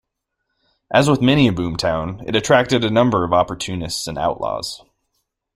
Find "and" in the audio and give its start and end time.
4.07-4.17